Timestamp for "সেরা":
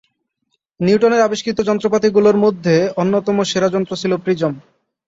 3.43-3.69